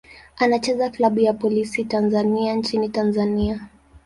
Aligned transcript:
Anachezea 0.37 0.89
klabu 0.89 1.19
ya 1.19 1.33
Polisi 1.33 1.83
Tanzania 1.85 2.53
nchini 2.53 2.89
Tanzania. 2.89 3.67